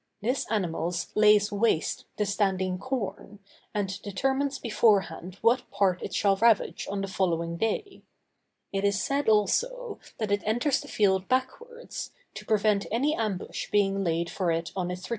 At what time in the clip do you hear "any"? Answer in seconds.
12.91-13.13